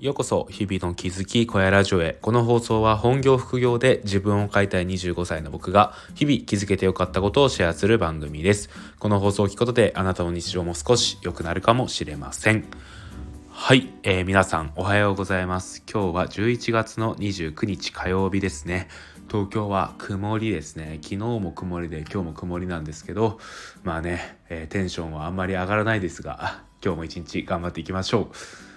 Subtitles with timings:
[0.00, 2.18] ようこそ日々の気づき小屋ラジオへ。
[2.22, 8.70] この放送は本業副業で自分を変えたい25歳の僕が日々気づけてよかったことをシェアする番組です。
[9.00, 12.64] この放送を聞くことであなたの日常も少し良くなるかもしれません。
[13.50, 15.82] はい、えー、皆さんおはようございます。
[15.92, 18.86] 今日は11月の29日火曜日ですね。
[19.28, 21.00] 東京は曇りですね。
[21.02, 23.40] 昨日も曇りで今日も曇りなんですけど
[23.82, 28.67] まあね、えー、テンションはあんまり上がらないですが今日も一日頑張っていきましょう。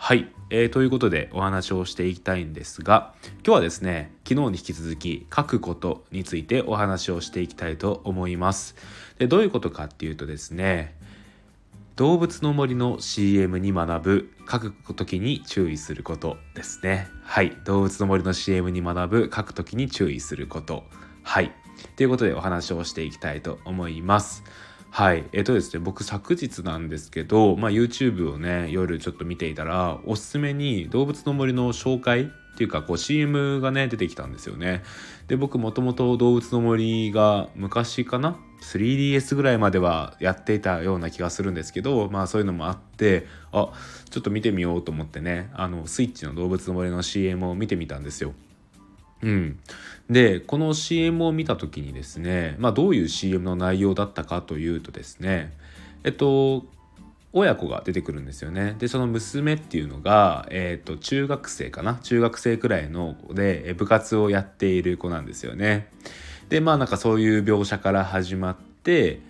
[0.00, 8.76] はい、えー、ということでお話をしていきたいんですが今日はですね昨日に引き続き書くことについてお話をしていきたいと思います。
[9.18, 10.96] でどういうことかっていうとですね
[11.96, 17.08] 動物の森の CM に学ぶ書く時に注意することですね。
[17.24, 17.50] はい。
[17.64, 20.84] 動物の森の CM に学ぶ書く時に注意すること。
[21.24, 21.50] はい。
[21.96, 24.44] ということでお話をしていきたいと思います。
[24.90, 25.24] はい。
[25.32, 32.26] えっ、とですね僕昨日なんですけど、まあ、YouTube をね夜ちょっと見ていたらおすすめに動物の森の紹介っ
[32.58, 34.82] ていうかこう CM がね出てきたんですよね。
[35.28, 43.70] で僕もともと動物の森が昔かな？3DS ぐらいまではやっていたような気がするんですけどまあそういうのもあってあ
[44.10, 48.34] ちょっと見てみようと思ってねあのスイッチの動物の森の CM を見てみたんですよ。
[49.22, 49.58] うん、
[50.08, 55.52] でこの CM を見た時にですね、まあ、どういう CM の内容だったかというとですね
[56.04, 56.66] えっと
[57.32, 58.74] 親子が出てくるんですよね。
[58.78, 61.96] でその娘っていうのが、えーと、中学生かな？
[62.02, 65.88] 中学生くらいの子で部活をやっている子なんですよね。
[66.48, 69.20] でまあなんかそういう描写から始まって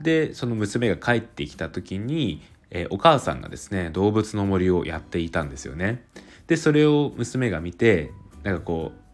[0.00, 6.04] でその娘が帰ってきた時に、えー、お母さんがですね動物の森をやっていたんですよね。
[6.46, 8.12] でそれを娘が見て
[8.44, 9.07] なんかこう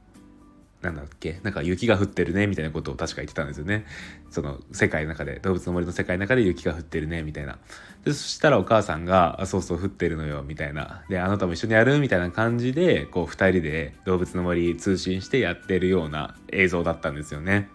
[0.84, 1.40] なんだっけ？
[1.42, 3.86] なんか雪が降ってるねみたいなことを確か言ってたんですよね。
[4.30, 7.58] その世界の中で動物の森の世界の中で雪が降ってるねみたいな。
[8.04, 11.02] でそしたらお母さんが「あそうそう降ってるのよ」みたいな。
[11.08, 17.68] であなたも一緒にやるみたいな感じでこう2人で動物の森通信してやってるような映像だったんですよね。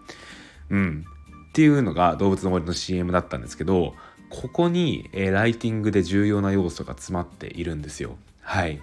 [0.70, 1.06] うん。
[1.50, 3.96] っていうのが動物の森の CM だったんですけど
[4.30, 8.18] ここに、えー、ライティングで重要な要素が詰まっているんですよ。
[8.42, 8.80] はい。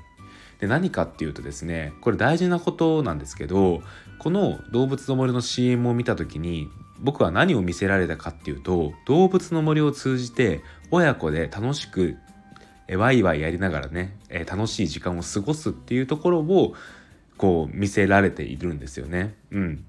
[0.61, 3.83] で何かっていうとですねこれ大事なことなんですけど
[4.19, 6.69] この動物の森の CM を見た時に
[6.99, 12.17] 僕は何を見せられたかっていうと動物の森を通じて親子で楽しく
[12.97, 14.17] ワイワイやりながらね
[14.49, 16.75] 楽しい時間を過ごすっていうところを
[17.37, 19.35] こう見せられているんですよね。
[19.51, 19.85] うん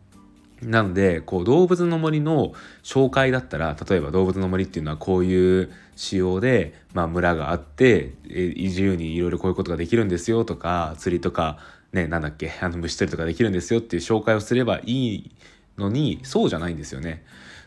[0.61, 2.53] なのでこう動物の森の
[2.83, 11.59] 紹介だったら例えば動物の森っていうのはこういう仕様で、まあ、村があって自由にいろいろこういうことができるんですよとか釣りとか
[11.93, 15.31] ねなんだっけあの虫取りとかできるんですよっていう紹介をすればいい
[15.77, 17.23] のにそうじゃないんですよね。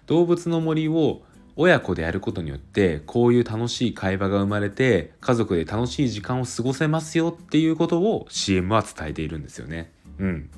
[0.07, 1.23] 動物の森を
[1.57, 9.93] 親子でやることによってこういう楽しい会話が生まれて家族で楽しい時間を過ごせますよっていうことを CM は伝えているんですよね。
[10.19, 10.51] うん、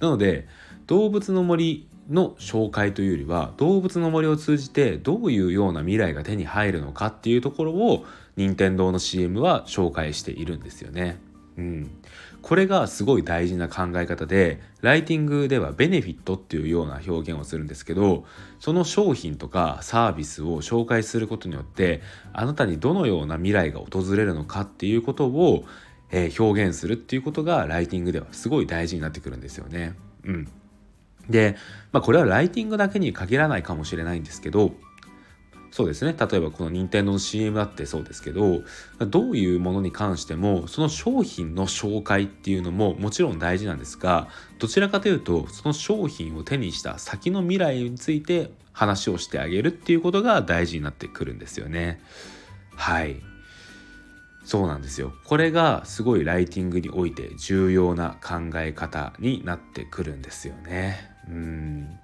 [0.00, 0.48] なので
[0.86, 8.04] 動物の森の紹介というよりは動物の森を通じてどういうような未来が手に入るのかっていうところを
[8.36, 11.18] 任天堂の CM は紹介しているんですよね。
[11.58, 11.90] うん、
[12.42, 18.24] これがすごい大事な考え方でライティングではベネフィットっていうような表現をするんですけど
[18.60, 22.02] その商品とかサービスを紹介することによって
[22.34, 25.64] あなたにどのような未来が訪れるのかっていうことを、
[26.10, 29.94] えー、表現するっていうことがライティングではすごい大事になってくるんですよね。
[30.24, 30.48] うん、
[31.28, 31.56] で、
[31.92, 34.72] まあ、これはライティングだけに限らないかもしれないんですけど
[35.76, 38.62] そうですね例えばこの任天堂の CM だってそうですけど
[38.98, 44.28] どういうものに関してもその商品の紹介っていうのももちろん大事なんですが
[44.58, 52.00] どちらかというとその商品を手にした先の未来について話をしてあげるっていうことが大事になってくるんですよね。
[52.74, 53.16] はい
[54.44, 61.15] そうなんですよこれがすごいライティングにおいて重要な考え方になってくるんですよね。
[61.28, 61.98] うん。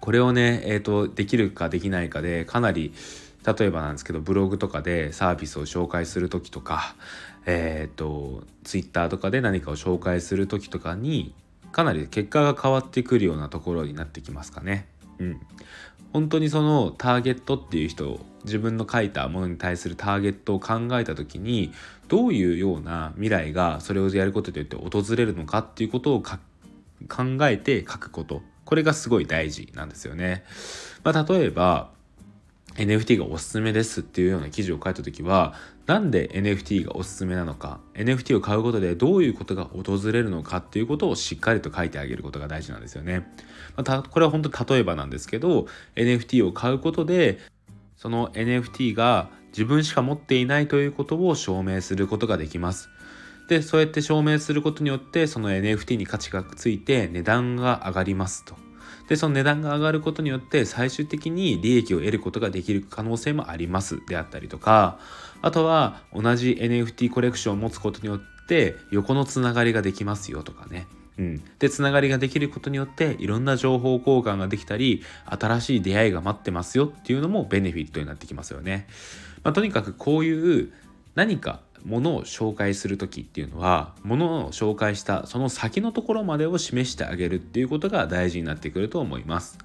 [0.00, 2.92] これをね、えーと、できるかできないかでかなり
[3.46, 6.94] 例えばなんですけどブログとかでサービスを紹介する時とか
[7.46, 11.34] えっ、ー、とツイッターとかで何かを紹介する時とかに
[11.72, 14.86] かなり結果が変わってくるようなところになってきますかね。
[15.18, 15.40] うん、
[16.12, 21.72] 本当にそのターゲットっていう人自分の書いたものに対するターゲットを考えた時に
[22.08, 26.38] どういうような未来がそれをやることによって訪れるのかっていうことを考
[27.42, 28.42] えて書くこと。
[28.64, 30.44] これがすごい大事なんですよね。
[31.02, 31.90] まあ、例えば
[32.76, 35.54] NFT がおすすめですっていうような記事を書いた時は
[35.86, 43.28] なんで NFT がおすすめなのか NFT を買うことでどういうことが訪れるのかっていうことをしっかりと書いてあげることが大事なんですよね。
[43.76, 47.38] まあ、これは本当例えばなんですけど NFT を買うことで
[47.96, 52.88] その NFT が自分しか持っていないということを証明することができます。
[53.48, 58.54] でそうやって証明することによってその NFT に価値がついて値段が上がりますと。
[59.08, 64.98] でその値段が上がることによって最終的に利益を得ることができる可能性もありますであったりとか
[65.42, 70.86] あとは同じ NFT コレクションを持つことによって横のつながりができますよとかね
[71.16, 78.88] うん、でつながりができることによっていろんな情報交換ができたり新しい出会いが待ってますよっていうのもベネフィットになってきますよね。
[79.44, 80.72] まあ、とにかくこういう
[81.14, 89.58] 何かものを紹介する時っていうのはものを紹介したその先のところまでを示してあげるっていうことが大事になってくると思います。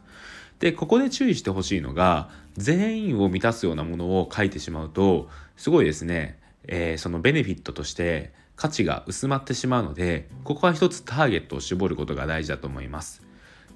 [0.60, 6.38] でここで注意してほしいのが全員を満たすようなものを書いてしまうとすごいですね、
[6.68, 13.22] えー、そのベネフィットとして価値が薄まってしまうのでここは一つターゲットを絞ることが大事だと思います。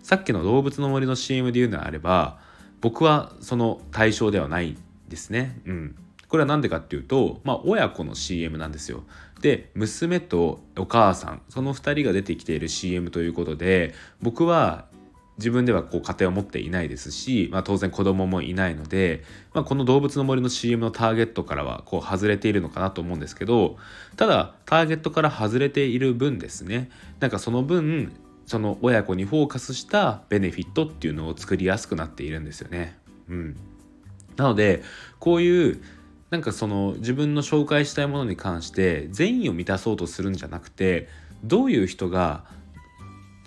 [0.01, 2.37] さっきの動物の森の CM で言うのであれば
[2.81, 4.75] 僕はその対象ではない
[5.07, 5.61] ですね。
[5.65, 5.95] うん。
[6.33, 9.03] これは何でかっていうと、まあ、親子の CM なんですよ。
[9.41, 14.87] で娘とお母さんその2人が出てきている CM ということで僕は
[15.37, 23.77] 自分ではこう家庭を持っていないですし、まあ、当然子供もいないので、まあ、この動物の森の CM のターゲットからはこう外れているのかなと思うんですけど
[24.17, 26.89] ただターゲットから外れている分ですね
[27.19, 28.11] なんかその分
[28.47, 32.97] その親子にフォーカスしたベネフィットっていうのを作りやすくなっているんですよね。
[33.29, 33.55] うん、
[34.35, 34.81] なので
[35.19, 35.81] こういう
[36.33, 41.07] なんかその自分の紹介したいものに関して善意を満たそうとするんじゃなくて
[41.43, 42.43] どういう人が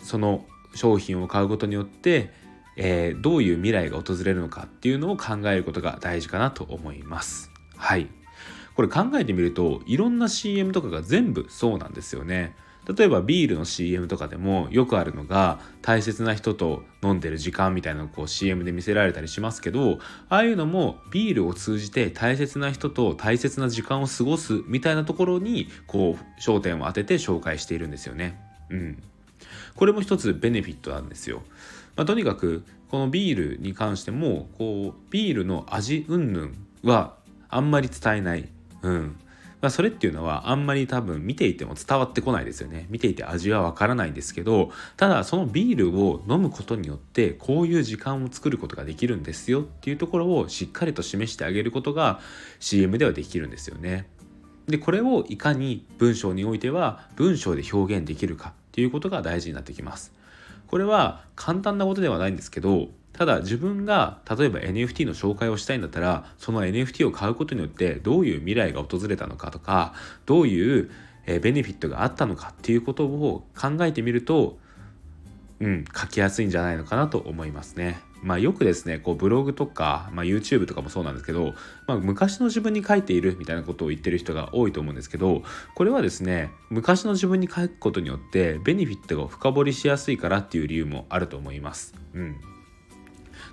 [0.04, 0.44] その
[0.76, 2.30] 商品を買うことによって、
[2.76, 7.50] えー、どういう未来が訪れるのかっていうのを考えることが大事かなと思います。
[7.76, 8.06] はい。
[8.76, 12.54] これ考えてみるといろんな CM とかが全部そうなんですよね。
[12.94, 19.98] 例えばビールの CM とかでもよくあるのが大切な人と飲んでる時間みたいなのをこう CM で見せられたりしますけど
[20.28, 28.40] ああいうのもビールを通じて大切な人と大切な時間を過ごすみたいなところにこう焦点を当てて紹介しているんですよね。
[28.70, 29.02] うん、
[29.74, 31.42] これも一つベネフィットなんですよ。
[31.96, 36.52] まあ、とにかくこのビールに関してもこうビールの味云々
[36.84, 37.14] は
[37.48, 38.48] あんまり伝えない。
[38.82, 39.16] うん
[39.66, 52.20] まあ、それっていうのはあんまり多分見ていても伝わってこないですよね見ていて味はわからないんですけどただそのビールを飲むことによってこういう時間を作ることができるんですよっていうところをしっかりと示してあげることが
[52.60, 54.08] CM ではできるんですよね
[54.68, 60.12] でこれをいかに文章においては文章で表現できるかっていうことが大事になってきます。
[60.68, 69.94] これは簡単なことではないんですけどただ自分が例えば NFT の紹介をしたいんだったらその NFT を買うことによってどういう未来が訪れたのかとか
[70.26, 70.90] どういう
[71.26, 74.58] ベネフィットがあったのかっていうことを考えてみると
[75.60, 77.98] うん書きやすいんじゃないのかなと思いますね。
[78.22, 81.54] まあよくですねこうブログとか、まあ、YouTube とかもそうなんですけど、
[81.86, 85.42] まあ、昔の自分に書いているみたいなことを言ってる人が多いと思うんですけど
[85.74, 91.94] これはですね昔の自分に書くことによってベネフィットが深掘りしやすいからっていう理由もあると思います。
[92.14, 92.55] うん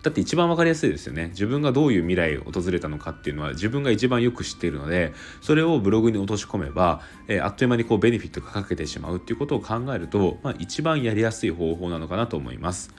[0.04, 1.30] だって一番分かりやすいですよね。
[1.30, 12.94] 自分がどういう未来を訪れたのかっていうのは自分が一番よく知っているのでそれをブログに落とし込めば、えー、あっという間にこうベネフィットがかけてしまうっていうことを考えると、まあ、一番やりやすい方法なのかなと思います。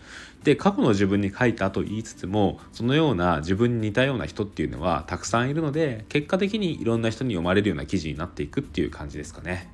[0.45, 9.71] で過去の自分に書いたと言いつつもそのような自分に似たような人っていうのはたくさんいるので結果的にいろんな人に読まれるような記事になっていくっていう感じですかね。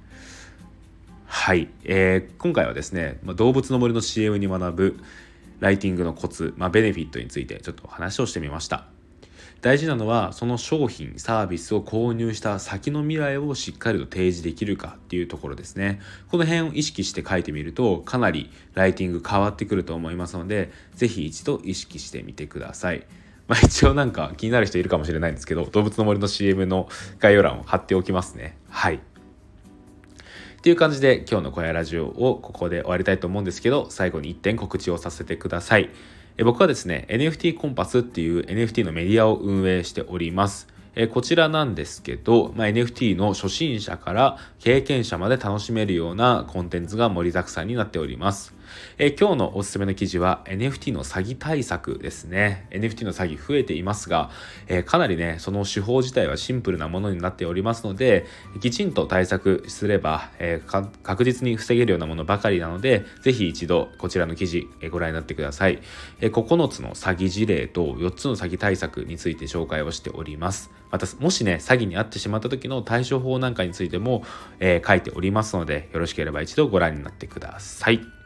[1.26, 5.00] はい、えー、今回はですね、ま、動物の森の CM に学ぶ
[5.60, 8.86] ライティングのコツ、まあ、ベネフィットについてちょっと話をしてみました。
[9.62, 16.00] 大事なのはその商品サービスを購入した先の未来をしっかりと提示できるかっていうところですね。
[16.30, 23.06] この辺を意識して書いてみるとかなりライティング変わってくると思いますので是非一度意識してみてください。
[23.48, 26.88] まあ一応なんか気になる人いるかもしれないんですけど動物の森の CM の
[27.18, 28.56] 概要欄を貼っておきますね。
[28.70, 29.00] はい。
[30.60, 35.88] っていう感じで今日の小屋ラジオをここで終わりたいと思うんですけど最後に1点告知をさせてください
[36.36, 48.54] え僕はですね NFT コンパスっていう NFT のメディアを運営しておりますえこちらなんですけど、まあ、NFT の初心者から経験者まで楽しめるようなコンテンツが盛りだくさんになっております。
[48.98, 52.66] え今日のおすすめの記事は NFT の詐欺対策ですね。
[52.70, 54.30] NFT の詐欺増えていますが、
[54.68, 58.26] えかなりね、その手法自体はシンプルなものになっておりますので、
[58.60, 60.62] きちんと対策すれば、え
[61.02, 65.80] 確実に防げるようなものばかりなので、ぜひ一度こちらの記事、えご覧になってください。
[66.20, 70.70] え9つの詐欺事例と4つの詐欺対策について紹介をしております。
[70.90, 74.24] また、もしね、詐欺に遭ってしまった時の対処法なんかについても、
[74.58, 78.19] え、書いておりますので、よろしければ一度ご覧になってください。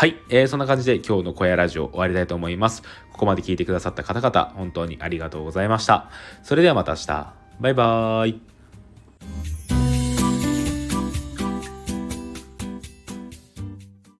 [0.00, 2.80] はい、えー、そんな感じで今日の小屋ラジオ終わりたいと思います。
[3.12, 6.08] ここまで聞いてくださった方々、本当にありがとうございました。
[6.42, 7.34] それではまた明日。
[7.60, 8.59] バイバーイ。